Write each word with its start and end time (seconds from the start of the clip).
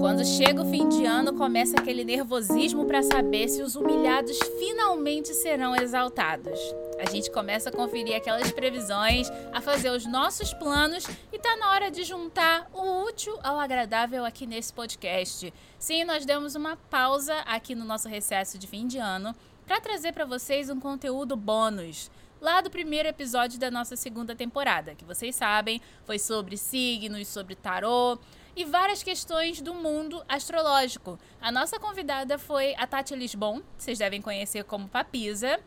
Quando 0.00 0.24
chega 0.24 0.62
o 0.62 0.70
fim 0.70 0.88
de 0.88 1.04
ano, 1.04 1.32
começa 1.32 1.76
aquele 1.78 2.04
nervosismo 2.04 2.84
para 2.84 3.02
saber 3.02 3.48
se 3.48 3.62
os 3.62 3.74
humilhados 3.74 4.38
finalmente 4.58 5.34
serão 5.34 5.74
exaltados. 5.74 6.58
A 6.98 7.10
gente 7.10 7.30
começa 7.30 7.70
a 7.70 7.72
conferir 7.72 8.14
aquelas 8.16 8.52
previsões, 8.52 9.30
a 9.52 9.60
fazer 9.60 9.90
os 9.90 10.06
nossos 10.06 10.52
planos 10.54 11.06
e 11.32 11.38
tá 11.38 11.56
na 11.56 11.70
hora 11.70 11.90
de 11.90 12.04
juntar 12.04 12.68
o 12.72 13.04
útil 13.04 13.38
ao 13.42 13.58
agradável 13.58 14.24
aqui 14.24 14.46
nesse 14.46 14.72
podcast. 14.72 15.52
Sim, 15.78 16.04
nós 16.04 16.26
demos 16.26 16.54
uma 16.54 16.76
pausa 16.76 17.34
aqui 17.46 17.74
no 17.74 17.84
nosso 17.84 18.08
recesso 18.08 18.58
de 18.58 18.66
fim 18.66 18.86
de 18.86 18.98
ano 18.98 19.34
para 19.66 19.80
trazer 19.80 20.12
para 20.12 20.24
vocês 20.24 20.68
um 20.68 20.78
conteúdo 20.78 21.36
bônus 21.36 22.10
lá 22.40 22.60
do 22.60 22.70
primeiro 22.70 23.08
episódio 23.08 23.58
da 23.58 23.70
nossa 23.70 23.96
segunda 23.96 24.34
temporada, 24.34 24.94
que 24.94 25.04
vocês 25.04 25.36
sabem, 25.36 25.80
foi 26.04 26.18
sobre 26.18 26.56
signos, 26.56 27.28
sobre 27.28 27.54
tarô 27.54 28.18
e 28.56 28.64
várias 28.64 29.02
questões 29.02 29.60
do 29.60 29.74
mundo 29.74 30.24
astrológico. 30.28 31.18
A 31.40 31.52
nossa 31.52 31.78
convidada 31.78 32.38
foi 32.38 32.74
a 32.76 32.86
Tati 32.86 33.14
Lisbon, 33.14 33.60
vocês 33.76 33.98
devem 33.98 34.22
conhecer 34.22 34.64
como 34.64 34.88
Papisa. 34.88 35.60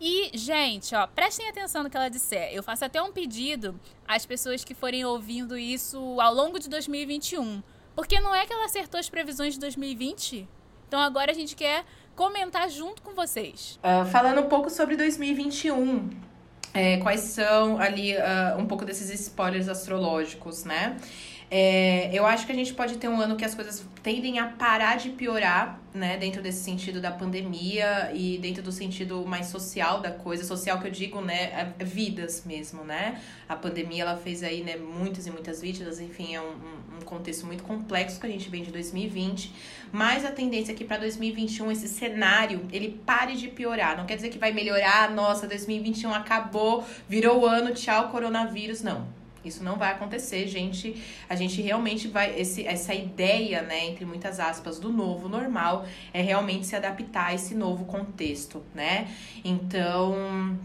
E, 0.00 0.30
gente, 0.34 0.94
ó, 0.94 1.08
prestem 1.08 1.48
atenção 1.48 1.82
no 1.82 1.90
que 1.90 1.96
ela 1.96 2.08
disser. 2.08 2.52
Eu 2.52 2.62
faço 2.62 2.84
até 2.84 3.02
um 3.02 3.10
pedido 3.10 3.78
às 4.06 4.24
pessoas 4.24 4.64
que 4.64 4.72
forem 4.72 5.04
ouvindo 5.04 5.58
isso 5.58 6.20
ao 6.20 6.32
longo 6.32 6.58
de 6.58 6.68
2021. 6.68 7.62
Porque 7.96 8.20
não 8.20 8.32
é 8.32 8.46
que 8.46 8.52
ela 8.52 8.66
acertou 8.66 9.00
as 9.00 9.10
previsões 9.10 9.54
de 9.54 9.60
2020? 9.60 10.48
Então 10.86 11.00
agora 11.00 11.32
a 11.32 11.34
gente 11.34 11.56
quer 11.56 11.84
comentar 12.18 12.68
junto 12.68 13.00
com 13.00 13.14
vocês. 13.14 13.78
Uh, 13.78 14.04
falando 14.10 14.40
um 14.40 14.48
pouco 14.48 14.68
sobre 14.68 14.96
2021. 14.96 16.10
É, 16.74 16.96
quais 16.96 17.20
são 17.20 17.78
ali 17.78 18.12
uh, 18.14 18.58
um 18.58 18.66
pouco 18.66 18.84
desses 18.84 19.08
spoilers 19.08 19.68
astrológicos, 19.68 20.64
né? 20.64 20.96
É, 21.50 22.10
eu 22.12 22.26
acho 22.26 22.44
que 22.44 22.52
a 22.52 22.54
gente 22.54 22.74
pode 22.74 22.98
ter 22.98 23.08
um 23.08 23.18
ano 23.20 23.34
que 23.34 23.44
as 23.44 23.54
coisas 23.54 23.82
tendem 24.02 24.38
a 24.38 24.48
parar 24.48 24.96
de 24.96 25.08
piorar, 25.08 25.80
né? 25.94 26.18
Dentro 26.18 26.42
desse 26.42 26.62
sentido 26.62 27.00
da 27.00 27.10
pandemia 27.10 28.10
e 28.14 28.36
dentro 28.36 28.62
do 28.62 28.70
sentido 28.70 29.24
mais 29.24 29.46
social 29.46 30.00
da 30.00 30.10
coisa. 30.10 30.44
Social 30.44 30.78
que 30.78 30.86
eu 30.86 30.90
digo, 30.90 31.22
né? 31.22 31.72
É 31.78 31.84
vidas 31.84 32.42
mesmo, 32.44 32.84
né? 32.84 33.22
A 33.48 33.56
pandemia, 33.56 34.02
ela 34.02 34.16
fez 34.16 34.42
aí, 34.42 34.62
né? 34.62 34.76
Muitas 34.76 35.26
e 35.26 35.30
muitas 35.30 35.62
vítimas. 35.62 36.00
Enfim, 36.00 36.34
é 36.34 36.40
um, 36.40 36.52
um 36.98 37.04
contexto 37.06 37.46
muito 37.46 37.62
complexo 37.62 38.20
que 38.20 38.26
a 38.26 38.30
gente 38.30 38.50
vem 38.50 38.62
de 38.62 38.70
2020. 38.70 39.50
Mas 39.90 40.26
a 40.26 40.30
tendência 40.30 40.72
é 40.72 40.74
que 40.74 40.84
para 40.84 40.98
2021 40.98 41.72
esse 41.72 41.88
cenário, 41.88 42.60
ele 42.70 43.00
pare 43.06 43.34
de 43.36 43.48
piorar. 43.48 43.96
Não 43.96 44.04
quer 44.04 44.16
dizer 44.16 44.28
que 44.28 44.38
vai 44.38 44.52
melhorar. 44.52 45.10
Nossa, 45.10 45.46
2021 45.46 46.12
acabou, 46.12 46.84
virou 47.08 47.40
o 47.40 47.46
ano, 47.46 47.72
tchau, 47.72 48.10
coronavírus. 48.10 48.82
Não 48.82 49.17
isso 49.48 49.64
não 49.64 49.76
vai 49.76 49.92
acontecer, 49.92 50.46
gente. 50.46 51.02
A 51.28 51.34
gente 51.34 51.60
realmente 51.60 52.08
vai. 52.08 52.38
Esse, 52.38 52.66
essa 52.66 52.94
ideia, 52.94 53.62
né, 53.62 53.86
entre 53.86 54.04
muitas 54.04 54.38
aspas, 54.38 54.78
do 54.78 54.92
novo 54.92 55.28
normal 55.28 55.86
é 56.12 56.22
realmente 56.22 56.66
se 56.66 56.76
adaptar 56.76 57.26
a 57.26 57.34
esse 57.34 57.54
novo 57.54 57.84
contexto, 57.84 58.62
né? 58.74 59.08
Então. 59.44 60.56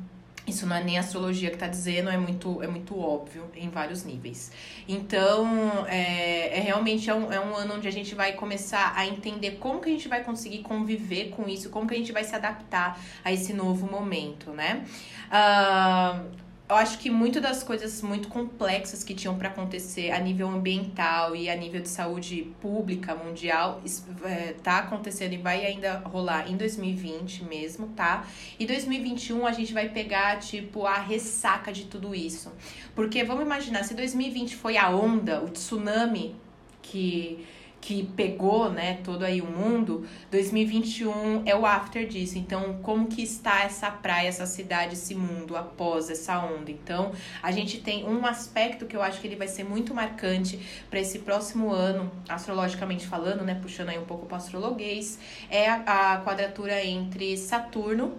Isso 0.45 0.67
não 0.67 0.75
é 0.75 0.83
nem 0.83 0.97
a 0.97 0.99
astrologia 0.99 1.49
que 1.49 1.55
está 1.55 1.67
dizendo, 1.67 2.09
é 2.09 2.17
muito, 2.17 2.61
é 2.61 2.67
muito 2.67 2.99
óbvio 2.99 3.49
em 3.55 3.69
vários 3.69 4.03
níveis. 4.03 4.51
Então, 4.89 5.85
é, 5.87 6.57
é 6.57 6.59
realmente 6.59 7.09
é 7.09 7.15
um, 7.15 7.31
é 7.31 7.39
um 7.39 7.55
ano 7.55 7.75
onde 7.75 7.87
a 7.87 7.91
gente 7.91 8.13
vai 8.13 8.33
começar 8.33 8.91
a 8.93 9.07
entender 9.07 9.51
como 9.51 9.79
que 9.79 9.87
a 9.87 9.91
gente 9.93 10.09
vai 10.09 10.21
conseguir 10.21 10.59
conviver 10.59 11.29
com 11.29 11.47
isso, 11.47 11.69
como 11.69 11.87
que 11.87 11.93
a 11.93 11.97
gente 11.97 12.11
vai 12.11 12.25
se 12.25 12.35
adaptar 12.35 12.99
a 13.23 13.31
esse 13.31 13.53
novo 13.53 13.89
momento, 13.89 14.51
né? 14.51 14.83
Uh, 15.29 16.43
eu 16.69 16.77
acho 16.77 16.97
que 16.97 17.09
muito 17.09 17.41
das 17.41 17.61
coisas 17.61 18.01
muito 18.01 18.29
complexas 18.29 19.03
que 19.03 19.13
tinham 19.13 19.37
para 19.37 19.49
acontecer 19.49 20.11
a 20.11 20.19
nível 20.19 20.47
ambiental 20.47 21.35
e 21.35 21.49
a 21.49 21.55
nível 21.55 21.81
de 21.81 21.89
saúde 21.89 22.53
pública 22.61 23.13
mundial 23.13 23.81
é, 24.23 24.53
tá 24.63 24.79
acontecendo 24.79 25.33
e 25.33 25.37
vai 25.37 25.65
ainda 25.65 25.97
rolar 26.05 26.49
em 26.49 26.55
2020 26.55 27.43
mesmo, 27.43 27.87
tá? 27.89 28.25
E 28.57 28.65
2021 28.65 29.45
a 29.45 29.51
gente 29.51 29.73
vai 29.73 29.89
pegar 29.89 30.39
tipo 30.39 30.85
a 30.85 30.97
ressaca 30.97 31.71
de 31.71 31.85
tudo 31.85 32.15
isso. 32.15 32.51
Porque 32.95 33.23
vamos 33.23 33.43
imaginar 33.43 33.83
se 33.83 33.93
2020 33.93 34.55
foi 34.55 34.77
a 34.77 34.89
onda, 34.89 35.43
o 35.43 35.49
tsunami 35.49 36.35
que 36.81 37.45
que 37.83 38.03
pegou, 38.15 38.71
né, 38.71 38.99
todo 39.03 39.23
aí 39.23 39.41
o 39.41 39.45
mundo, 39.45 40.07
2021 40.31 41.43
é 41.45 41.53
o 41.53 41.65
after 41.65 42.07
disso. 42.07 42.37
Então, 42.37 42.79
como 42.81 43.07
que 43.07 43.21
está 43.21 43.63
essa 43.63 43.91
praia, 43.91 44.29
essa 44.29 44.45
cidade, 44.45 44.93
esse 44.93 45.13
mundo 45.13 45.57
após 45.57 46.09
essa 46.09 46.39
onda? 46.39 46.71
Então, 46.71 47.11
a 47.41 47.51
gente 47.51 47.81
tem 47.81 48.05
um 48.07 48.25
aspecto 48.25 48.85
que 48.85 48.95
eu 48.95 49.03
acho 49.03 49.19
que 49.19 49.27
ele 49.27 49.35
vai 49.35 49.49
ser 49.49 49.65
muito 49.65 49.93
marcante 49.93 50.57
para 50.89 50.97
esse 50.97 51.19
próximo 51.19 51.71
ano, 51.71 52.09
astrologicamente 52.29 53.05
falando, 53.05 53.43
né, 53.43 53.59
puxando 53.61 53.89
aí 53.89 53.99
um 53.99 54.05
pouco 54.05 54.27
para 54.27 54.37
astrologuês, 54.37 55.19
é 55.49 55.69
a, 55.69 56.13
a 56.13 56.21
quadratura 56.23 56.81
entre 56.85 57.35
Saturno 57.35 58.13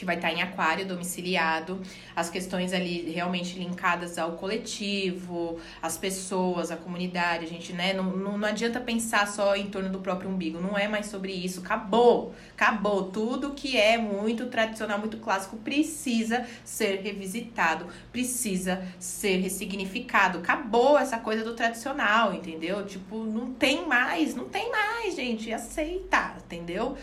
que 0.00 0.06
vai 0.06 0.16
estar 0.16 0.32
em 0.32 0.40
aquário 0.40 0.86
domiciliado, 0.86 1.78
as 2.16 2.30
questões 2.30 2.72
ali 2.72 3.10
realmente 3.10 3.58
linkadas 3.58 4.16
ao 4.16 4.32
coletivo, 4.32 5.60
as 5.82 5.98
pessoas, 5.98 6.70
a 6.70 6.76
comunidade, 6.76 7.44
a 7.44 7.46
gente, 7.46 7.74
né, 7.74 7.92
não, 7.92 8.04
não, 8.16 8.38
não 8.38 8.48
adianta 8.48 8.80
pensar 8.80 9.28
só 9.28 9.54
em 9.54 9.66
torno 9.66 9.90
do 9.90 9.98
próprio 9.98 10.30
umbigo, 10.30 10.58
não 10.58 10.76
é 10.76 10.88
mais 10.88 11.06
sobre 11.06 11.32
isso, 11.32 11.60
acabou, 11.60 12.34
acabou, 12.56 13.10
tudo 13.10 13.50
que 13.50 13.76
é 13.76 13.98
muito 13.98 14.46
tradicional, 14.46 14.98
muito 14.98 15.18
clássico 15.18 15.58
precisa 15.58 16.46
ser 16.64 17.02
revisitado, 17.02 17.86
precisa 18.10 18.82
ser 18.98 19.36
ressignificado, 19.36 20.38
acabou 20.38 20.98
essa 20.98 21.18
coisa 21.18 21.44
do 21.44 21.52
tradicional, 21.52 22.32
entendeu? 22.32 22.86
Tipo, 22.86 23.22
não 23.24 23.52
tem 23.52 23.86
mais, 23.86 24.34
não 24.34 24.48
tem 24.48 24.70
mais, 24.70 25.14
gente, 25.14 25.52
aceita, 25.52 26.36
entendeu? 26.46 26.96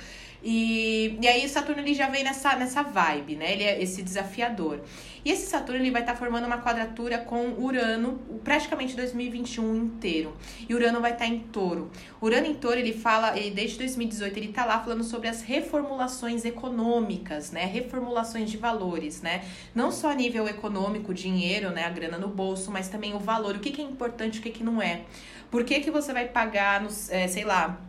E, 0.44 1.18
e 1.22 1.28
aí 1.28 1.46
o 1.46 1.50
Saturno 1.50 1.82
ele 1.82 1.94
já 1.94 2.08
vem 2.08 2.24
nessa, 2.24 2.56
nessa 2.56 2.84
vibe, 2.84 3.36
né? 3.36 3.54
Ele 3.54 3.64
é 3.64 3.82
esse 3.82 4.04
desafiador. 4.04 4.82
E 5.26 5.32
esse 5.32 5.48
Saturno 5.48 5.82
ele 5.82 5.92
vai 5.92 6.02
estar 6.02 6.14
tá 6.14 6.20
formando 6.20 6.46
uma 6.46 6.62
quadratura 6.62 7.18
com 7.18 7.54
Urano 7.58 8.20
praticamente 8.44 8.96
2021 8.96 9.76
inteiro. 9.76 10.38
E 10.70 10.74
Urano 10.74 11.02
vai 11.02 11.14
estar 11.14 11.26
tá 11.26 11.32
em 11.32 11.40
Touro. 11.40 11.92
Urano 12.22 12.48
em 12.48 12.54
Touro, 12.54 12.80
ele 12.80 12.94
fala, 12.94 13.38
ele, 13.38 13.52
desde 13.52 13.78
2018, 13.80 14.38
ele 14.38 14.50
está 14.50 14.64
lá 14.64 14.80
falando 14.80 15.04
sobre 15.04 15.28
as 15.28 15.42
reformulações 15.42 16.46
econômicas, 16.46 17.52
né? 17.52 17.66
Reformulações 17.66 18.50
de 18.50 18.58
valores, 18.58 19.22
né? 19.22 19.44
Não 19.74 19.92
só 19.92 20.12
a 20.12 20.16
nível 20.16 20.48
econômico, 20.48 21.14
dinheiro, 21.14 21.72
né? 21.72 21.86
A 21.86 21.90
grana 21.90 22.18
no 22.18 22.28
bolso, 22.28 22.72
mas 22.72 22.88
também 22.88 23.14
o 23.16 23.20
valor. 23.20 23.56
O 23.56 23.60
que, 23.60 23.72
que 23.72 23.82
é 23.82 23.86
importante, 23.86 24.40
o 24.40 24.42
que, 24.42 24.52
que 24.52 24.64
não 24.64 24.82
é. 24.82 25.02
Por 25.50 25.64
que, 25.64 25.80
que 25.80 25.90
você 25.90 26.14
vai 26.14 26.28
pagar, 26.28 26.82
no, 26.82 26.90
é, 27.10 27.28
sei 27.28 27.44
lá, 27.44 27.80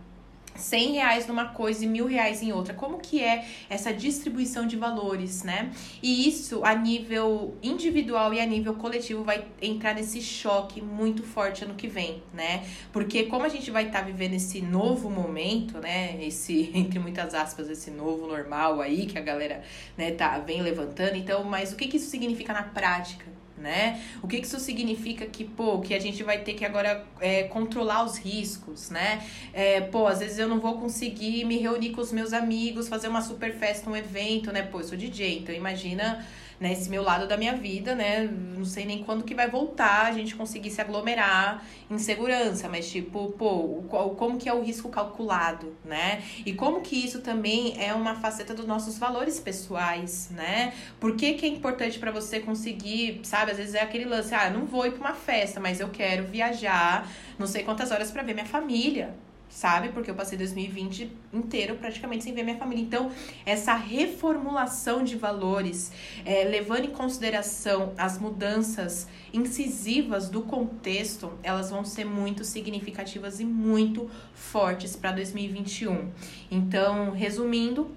100 0.59 0.93
reais 0.93 1.27
numa 1.27 1.47
coisa 1.47 1.85
e 1.85 1.87
mil 1.87 2.07
reais 2.07 2.43
em 2.43 2.53
outra. 2.53 2.75
Como 2.75 2.99
que 2.99 3.23
é 3.23 3.47
essa 3.71 3.93
distribuição 3.93 4.67
de 4.67 4.77
valores, 4.77 5.43
né? 5.43 5.71
E 6.03 6.29
isso 6.29 6.65
a 6.65 6.75
nível 6.75 7.57
individual 7.63 8.35
e 8.35 8.41
a 8.41 8.47
nível 8.47 8.75
coletivo 8.75 9.23
vai 9.25 9.47
entrar 9.63 9.95
nesse 9.95 10.21
choque 10.21 10.83
muito 10.83 11.23
forte 11.23 11.65
ano 11.65 11.75
que 11.75 11.89
vem, 11.89 12.23
né? 12.33 12.65
Porque 12.93 13.25
como 13.25 13.45
a 13.45 13.49
gente 13.49 13.71
vai 13.71 13.87
estar 13.87 14.01
tá 14.01 14.05
vivendo 14.05 14.35
esse 14.35 14.61
novo 14.61 15.09
momento, 15.09 15.79
né? 15.79 16.19
Esse, 16.23 16.71
entre 16.75 16.99
muitas 16.99 17.35
aspas, 17.35 17.71
esse 17.71 17.91
novo 17.91 18.27
normal 18.27 18.81
aí 18.81 19.07
que 19.07 19.19
a 19.19 19.23
galera, 19.23 19.63
né, 19.97 20.11
tá, 20.11 20.39
vem 20.39 20.63
levantando. 20.63 21.17
Então, 21.17 21.45
mas 21.45 21.73
o 21.73 21.77
que 21.77 21.87
que 21.87 21.97
isso 21.97 22.11
significa 22.11 22.53
na 22.53 22.63
prática? 22.63 23.38
Né? 23.59 24.03
O 24.23 24.29
que, 24.29 24.39
que 24.41 24.47
isso 24.47 24.59
significa 24.59 25.27
que, 25.27 25.45
pô, 25.45 25.81
que 25.81 25.95
a 25.95 26.01
gente 26.01 26.23
vai 26.23 26.39
ter 26.39 26.55
que 26.55 26.65
agora 26.65 27.05
é, 27.21 27.45
controlar 27.45 28.05
os 28.05 28.17
riscos, 28.17 28.91
né? 28.91 29.23
É, 29.53 29.81
pô, 29.81 30.07
às 30.07 30.21
vezes 30.21 30.39
eu 30.39 30.49
não 30.49 30.61
vou 30.61 30.79
conseguir 30.79 31.45
me 31.45 31.59
reunir 31.59 31.91
com 31.91 32.01
os 32.01 32.13
meus 32.13 32.33
amigos, 32.33 32.89
fazer 32.89 33.09
uma 33.09 33.23
super 33.23 33.55
festa, 33.55 33.91
um 33.91 33.97
evento, 33.97 34.53
né? 34.53 34.63
Pô, 34.63 34.81
eu 34.81 34.85
sou 34.85 34.97
DJ, 34.97 35.41
então 35.41 35.55
imagina 35.55 36.25
né, 36.61 36.73
esse 36.73 36.91
meu 36.91 37.03
lado 37.03 37.29
da 37.29 37.37
minha 37.37 37.55
vida, 37.55 37.95
né? 37.95 38.27
Não 38.27 38.65
sei 38.65 38.85
nem 38.85 39.05
quando 39.05 39.25
que 39.25 39.35
vai 39.35 39.49
voltar 39.49 40.07
a 40.07 40.13
gente 40.13 40.35
conseguir 40.35 40.71
se 40.71 40.81
aglomerar 40.81 41.65
em 41.91 41.99
segurança, 41.99 42.69
mas 42.69 42.91
tipo, 42.91 43.31
pô, 43.33 43.83
como 44.17 44.39
que 44.39 44.49
é 44.49 44.53
o 44.53 44.63
risco 44.63 44.89
calculado, 44.89 45.77
né? 45.85 46.23
E 46.45 46.53
como 46.53 46.81
que 46.81 46.97
isso 46.97 47.21
também 47.21 47.75
é 47.79 47.95
uma 47.95 48.17
faceta 48.17 48.55
dos 48.55 48.67
nossos 48.67 48.99
valores 48.99 49.39
pessoais, 49.39 50.31
né? 50.31 50.73
Por 50.99 51.15
que 51.17 51.35
que 51.35 51.47
é 51.47 51.49
importante 51.49 51.99
para 51.99 52.11
você 52.11 52.41
conseguir, 52.41 53.21
sabe? 53.23 53.53
Às 53.53 53.59
vezes 53.59 53.75
é 53.75 53.83
aquele 53.83 54.05
lance, 54.05 54.35
ah, 54.35 54.51
não 54.51 54.67
vou 54.67 54.87
ir 54.87 54.93
para 54.93 55.01
uma 55.01 55.15
festa, 55.15 55.61
mas 55.61 55.81
eu 55.81 55.89
quero 55.89 56.25
viajar 56.25 57.09
não 57.39 57.47
sei 57.47 57.63
quantas 57.63 57.91
horas 57.93 58.11
para 58.11 58.23
ver 58.23 58.35
minha 58.35 58.47
família, 58.47 59.15
sabe? 59.49 59.89
Porque 59.91 60.11
eu 60.11 60.15
passei 60.15 60.37
2020 60.37 61.11
inteiro 61.33 61.77
praticamente 61.77 62.25
sem 62.25 62.35
ver 62.35 62.43
minha 62.43 62.57
família. 62.57 62.83
Então, 62.83 63.11
essa 63.45 63.75
reformulação 63.75 65.03
de 65.03 65.17
valores, 65.17 65.91
é, 66.25 66.45
levando 66.45 66.85
em 66.85 66.91
consideração 66.91 67.93
as 67.97 68.19
mudanças 68.19 69.09
incisivas 69.33 70.29
do 70.29 70.43
contexto, 70.43 71.33
elas 71.43 71.71
vão 71.71 71.85
ser 71.85 72.05
muito 72.05 72.45
significativas 72.45 73.41
e 73.41 73.45
muito 73.45 74.11
fortes 74.35 74.97
para 74.97 75.13
2021. 75.13 76.11
Então, 76.51 77.11
resumindo, 77.11 77.91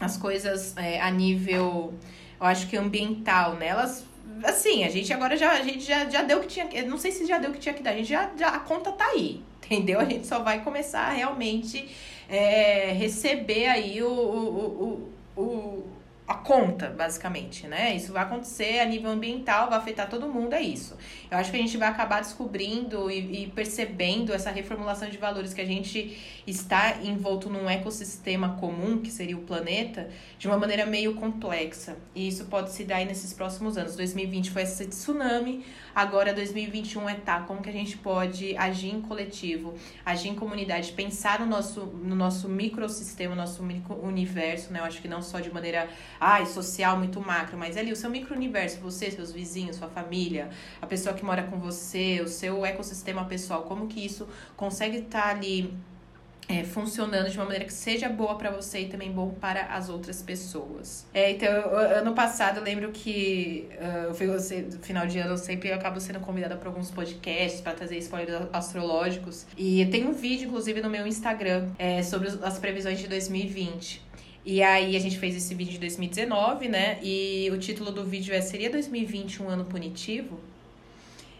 as 0.00 0.16
coisas 0.16 0.76
é, 0.76 1.00
a 1.00 1.10
nível, 1.10 1.94
eu 2.40 2.46
acho 2.46 2.66
que 2.68 2.76
ambiental, 2.76 3.54
né? 3.54 3.68
Elas 3.68 4.08
assim, 4.44 4.84
a 4.84 4.88
gente 4.88 5.12
agora 5.12 5.36
já, 5.36 5.52
a 5.52 5.62
gente 5.62 5.84
já, 5.84 6.08
já 6.08 6.22
deu 6.22 6.38
o 6.38 6.40
que 6.40 6.48
tinha. 6.48 6.66
Não 6.86 6.98
sei 6.98 7.12
se 7.12 7.26
já 7.26 7.38
deu 7.38 7.50
o 7.50 7.52
que 7.52 7.58
tinha 7.58 7.74
que 7.74 7.82
dar. 7.82 7.90
A 7.90 7.96
gente 7.96 8.08
já, 8.08 8.30
já. 8.36 8.48
A 8.48 8.60
conta 8.60 8.92
tá 8.92 9.04
aí. 9.06 9.42
Entendeu? 9.70 10.00
A 10.00 10.04
gente 10.04 10.26
só 10.26 10.40
vai 10.40 10.64
começar 10.64 11.02
a 11.02 11.12
realmente 11.12 11.88
é, 12.28 12.92
receber 12.92 13.66
aí 13.66 14.02
o, 14.02 14.10
o, 14.10 15.12
o, 15.36 15.42
o 15.42 15.84
a 16.30 16.34
conta, 16.34 16.90
basicamente, 16.90 17.66
né? 17.66 17.96
Isso 17.96 18.12
vai 18.12 18.22
acontecer 18.22 18.78
a 18.78 18.84
nível 18.84 19.10
ambiental, 19.10 19.68
vai 19.68 19.76
afetar 19.76 20.08
todo 20.08 20.28
mundo, 20.28 20.52
é 20.52 20.62
isso. 20.62 20.96
Eu 21.28 21.36
acho 21.36 21.50
que 21.50 21.56
a 21.56 21.60
gente 21.60 21.76
vai 21.76 21.88
acabar 21.88 22.20
descobrindo 22.20 23.10
e, 23.10 23.42
e, 23.42 23.46
percebendo 23.48 24.32
essa 24.32 24.48
reformulação 24.48 25.10
de 25.10 25.18
valores 25.18 25.52
que 25.52 25.60
a 25.60 25.66
gente 25.66 26.16
está 26.46 26.98
envolto 27.02 27.50
num 27.50 27.68
ecossistema 27.68 28.56
comum, 28.60 28.98
que 28.98 29.10
seria 29.10 29.36
o 29.36 29.40
planeta, 29.40 30.08
de 30.38 30.46
uma 30.46 30.56
maneira 30.56 30.86
meio 30.86 31.14
complexa. 31.16 31.96
E 32.14 32.28
isso 32.28 32.44
pode 32.44 32.70
se 32.70 32.84
dar 32.84 33.04
nesses 33.04 33.32
próximos 33.32 33.76
anos. 33.76 33.96
2020 33.96 34.52
foi 34.52 34.62
esse 34.62 34.86
tsunami, 34.86 35.64
agora 35.92 36.32
2021 36.32 37.08
é 37.08 37.14
tá, 37.14 37.40
como 37.40 37.60
que 37.60 37.68
a 37.68 37.72
gente 37.72 37.98
pode 37.98 38.56
agir 38.56 38.94
em 38.94 39.00
coletivo, 39.00 39.74
agir 40.06 40.28
em 40.28 40.36
comunidade, 40.36 40.92
pensar 40.92 41.40
no 41.40 41.46
nosso, 41.46 41.86
no 41.86 42.14
nosso 42.14 42.48
microsistema, 42.48 43.34
no 43.34 43.40
nosso 43.40 43.64
micro 43.64 44.00
universo, 44.00 44.72
né? 44.72 44.78
Eu 44.78 44.84
acho 44.84 45.02
que 45.02 45.08
não 45.08 45.22
só 45.22 45.40
de 45.40 45.52
maneira 45.52 45.88
ai, 46.20 46.44
social, 46.44 46.98
muito 46.98 47.20
macro, 47.20 47.56
mas 47.56 47.76
ali 47.76 47.90
o 47.90 47.96
seu 47.96 48.10
micro-universo, 48.10 48.78
você, 48.80 49.10
seus 49.10 49.32
vizinhos, 49.32 49.76
sua 49.76 49.88
família, 49.88 50.50
a 50.80 50.86
pessoa 50.86 51.14
que 51.14 51.24
mora 51.24 51.44
com 51.44 51.58
você, 51.58 52.20
o 52.22 52.28
seu 52.28 52.64
ecossistema 52.66 53.24
pessoal, 53.24 53.62
como 53.62 53.86
que 53.86 54.04
isso 54.04 54.28
consegue 54.56 54.98
estar 54.98 55.22
tá 55.22 55.28
ali 55.30 55.74
é, 56.50 56.64
funcionando 56.64 57.30
de 57.30 57.36
uma 57.38 57.44
maneira 57.44 57.64
que 57.64 57.72
seja 57.72 58.08
boa 58.08 58.34
para 58.34 58.50
você 58.50 58.80
e 58.80 58.88
também 58.88 59.12
bom 59.12 59.30
para 59.30 59.66
as 59.66 59.88
outras 59.88 60.20
pessoas. 60.20 61.06
É, 61.14 61.30
então, 61.30 61.48
ano 61.76 62.12
passado 62.12 62.58
eu 62.58 62.64
lembro 62.64 62.90
que 62.90 63.68
uh, 63.78 64.08
no 64.10 64.78
final 64.82 65.06
de 65.06 65.18
ano 65.20 65.34
eu 65.34 65.38
sempre 65.38 65.72
acabo 65.72 66.00
sendo 66.00 66.18
convidada 66.18 66.56
para 66.56 66.68
alguns 66.68 66.90
podcasts 66.90 67.60
para 67.60 67.72
trazer 67.72 67.98
spoilers 67.98 68.48
astrológicos. 68.52 69.46
E 69.56 69.86
tem 69.86 70.06
um 70.06 70.12
vídeo, 70.12 70.48
inclusive, 70.48 70.80
no 70.80 70.90
meu 70.90 71.06
Instagram 71.06 71.68
é, 71.78 72.02
sobre 72.02 72.28
as 72.42 72.58
previsões 72.58 72.98
de 72.98 73.06
2020. 73.06 74.09
E 74.50 74.64
aí 74.64 74.96
a 74.96 74.98
gente 74.98 75.16
fez 75.16 75.36
esse 75.36 75.54
vídeo 75.54 75.74
de 75.74 75.78
2019, 75.78 76.66
né? 76.66 76.98
E 77.04 77.48
o 77.52 77.56
título 77.56 77.92
do 77.92 78.04
vídeo 78.04 78.34
é 78.34 78.40
Seria 78.40 78.68
2020 78.68 79.44
um 79.44 79.48
ano 79.48 79.64
punitivo? 79.64 80.40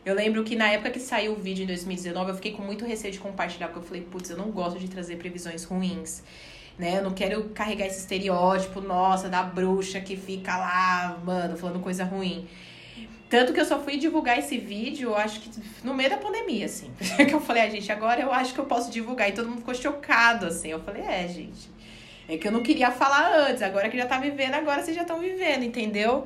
Eu 0.07 0.15
lembro 0.15 0.45
que 0.45 0.55
na 0.55 0.71
época 0.71 0.93
que 0.93 1.01
saiu 1.01 1.33
o 1.33 1.35
vídeo 1.35 1.65
em 1.65 1.67
2019, 1.67 2.31
eu 2.31 2.37
fiquei 2.37 2.53
com 2.53 2.63
muito 2.63 2.85
receio 2.85 3.13
de 3.13 3.19
compartilhar, 3.19 3.67
porque 3.67 3.81
eu 3.81 3.83
falei, 3.83 4.03
putz, 4.03 4.31
eu 4.31 4.37
não 4.37 4.53
gosto 4.53 4.79
de 4.79 4.87
trazer 4.87 5.17
previsões 5.17 5.65
ruins. 5.65 6.23
Né? 6.79 6.99
Eu 6.99 7.03
não 7.03 7.11
quero 7.11 7.49
carregar 7.49 7.85
esse 7.87 7.99
estereótipo, 7.99 8.81
nossa, 8.81 9.29
da 9.29 9.43
bruxa 9.43 10.01
que 10.01 10.17
fica 10.17 10.57
lá, 10.57 11.21
mano, 11.25 11.57
falando 11.57 11.81
coisa 11.81 12.05
ruim. 12.05 12.47
Tanto 13.29 13.53
que 13.53 13.59
eu 13.59 13.65
só 13.65 13.81
fui 13.81 13.97
divulgar 13.97 14.39
esse 14.39 14.57
vídeo, 14.57 15.09
eu 15.09 15.17
acho 15.17 15.41
que 15.41 15.51
no 15.83 15.95
meio 15.95 16.11
da 16.11 16.17
pandemia, 16.17 16.67
assim. 16.67 16.93
que 17.29 17.35
eu 17.35 17.41
falei, 17.41 17.65
ah, 17.65 17.71
gente, 17.71 17.91
agora 17.91 18.21
eu 18.21 18.33
acho 18.33 18.55
que 18.55 18.61
eu 18.61 18.67
posso 18.67 18.89
divulgar. 18.89 19.29
E 19.29 19.33
todo 19.33 19.49
mundo 19.49 19.59
ficou 19.59 19.75
chocado, 19.75 20.47
assim. 20.47 20.69
Eu 20.69 20.79
falei, 20.79 21.03
é, 21.03 21.27
gente. 21.27 21.81
É 22.31 22.39
que 22.39 22.47
eu 22.47 22.53
não 22.53 22.63
queria 22.63 22.93
falar 22.93 23.49
antes, 23.49 23.61
agora 23.61 23.89
que 23.89 23.97
já 23.97 24.07
tá 24.07 24.19
vivendo, 24.19 24.55
agora 24.55 24.83
vocês 24.83 24.95
já 24.95 25.03
estão 25.03 25.19
vivendo, 25.19 25.65
entendeu? 25.65 26.25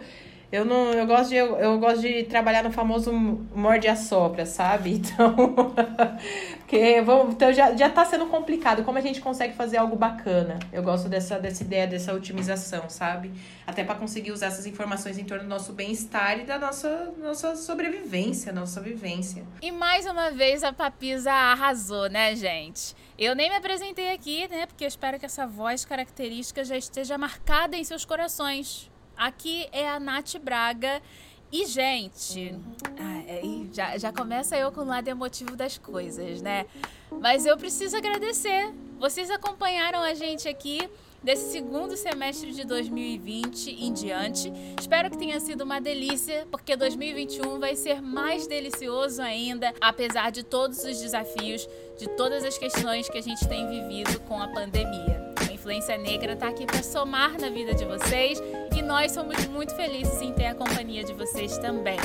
Eu 0.52 0.64
não, 0.64 0.92
eu 0.92 1.06
gosto 1.06 1.30
de 1.30 1.36
eu, 1.36 1.56
eu 1.56 1.78
gosto 1.78 2.00
de 2.00 2.24
trabalhar 2.24 2.62
no 2.62 2.70
famoso 2.70 3.12
morde 3.12 3.88
a 3.88 3.96
sopra, 3.96 4.46
sabe? 4.46 5.02
Então, 5.14 5.34
porque 6.60 7.00
vamos, 7.02 7.34
então 7.34 7.52
já, 7.52 7.74
já 7.76 7.90
tá 7.90 8.04
sendo 8.04 8.26
complicado. 8.26 8.84
Como 8.84 8.96
a 8.96 9.00
gente 9.00 9.20
consegue 9.20 9.54
fazer 9.54 9.76
algo 9.76 9.96
bacana? 9.96 10.58
Eu 10.72 10.82
gosto 10.82 11.08
dessa, 11.08 11.38
dessa 11.38 11.62
ideia, 11.62 11.86
dessa 11.86 12.12
otimização, 12.12 12.88
sabe? 12.88 13.30
Até 13.66 13.84
para 13.84 13.94
conseguir 13.94 14.32
usar 14.32 14.46
essas 14.46 14.66
informações 14.66 15.18
em 15.18 15.24
torno 15.24 15.44
do 15.44 15.48
nosso 15.48 15.72
bem-estar 15.72 16.40
e 16.40 16.44
da 16.44 16.58
nossa, 16.58 17.12
nossa 17.18 17.54
sobrevivência, 17.54 18.52
nossa 18.52 18.80
vivência. 18.80 19.44
E 19.60 19.70
mais 19.70 20.06
uma 20.06 20.30
vez 20.30 20.64
a 20.64 20.72
Papisa 20.72 21.32
arrasou, 21.32 22.08
né, 22.08 22.34
gente? 22.34 22.96
Eu 23.18 23.34
nem 23.34 23.48
me 23.48 23.56
apresentei 23.56 24.12
aqui, 24.12 24.48
né? 24.48 24.66
Porque 24.66 24.84
eu 24.84 24.88
espero 24.88 25.18
que 25.18 25.26
essa 25.26 25.46
voz 25.46 25.84
característica 25.84 26.64
já 26.64 26.76
esteja 26.76 27.16
marcada 27.16 27.76
em 27.76 27.84
seus 27.84 28.04
corações. 28.04 28.90
Aqui 29.16 29.68
é 29.72 29.88
a 29.88 30.00
Nath 30.00 30.36
Braga. 30.42 31.00
E, 31.52 31.66
gente, 31.66 32.52
ah, 32.98 33.22
é, 33.28 33.42
já, 33.72 33.96
já 33.96 34.12
começa 34.12 34.56
eu 34.56 34.72
com 34.72 34.80
o 34.80 34.86
lado 34.86 35.06
emotivo 35.06 35.54
das 35.54 35.78
coisas, 35.78 36.42
né? 36.42 36.66
Mas 37.20 37.46
eu 37.46 37.56
preciso 37.56 37.96
agradecer. 37.96 38.72
Vocês 38.98 39.30
acompanharam 39.30 40.00
a 40.00 40.14
gente 40.14 40.48
aqui 40.48 40.88
desse 41.24 41.52
segundo 41.52 41.96
semestre 41.96 42.52
de 42.52 42.64
2020 42.64 43.70
em 43.70 43.92
diante. 43.92 44.52
Espero 44.78 45.10
que 45.10 45.16
tenha 45.16 45.40
sido 45.40 45.62
uma 45.62 45.80
delícia, 45.80 46.46
porque 46.50 46.76
2021 46.76 47.58
vai 47.58 47.74
ser 47.74 48.02
mais 48.02 48.46
delicioso 48.46 49.22
ainda, 49.22 49.72
apesar 49.80 50.30
de 50.30 50.42
todos 50.42 50.84
os 50.84 51.00
desafios, 51.00 51.66
de 51.98 52.08
todas 52.10 52.44
as 52.44 52.58
questões 52.58 53.08
que 53.08 53.16
a 53.16 53.22
gente 53.22 53.46
tem 53.48 53.66
vivido 53.66 54.20
com 54.20 54.40
a 54.40 54.48
pandemia. 54.48 55.32
A 55.48 55.52
influência 55.52 55.96
negra 55.96 56.34
está 56.34 56.48
aqui 56.48 56.66
para 56.66 56.82
somar 56.82 57.40
na 57.40 57.48
vida 57.48 57.74
de 57.74 57.86
vocês 57.86 58.38
nós 58.84 59.12
somos 59.12 59.46
muito 59.46 59.74
felizes 59.74 60.20
em 60.20 60.32
ter 60.32 60.46
a 60.46 60.54
companhia 60.54 61.02
de 61.02 61.12
vocês 61.12 61.58
também. 61.58 61.98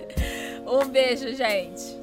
um 0.66 0.88
beijo, 0.88 1.34
gente! 1.34 2.01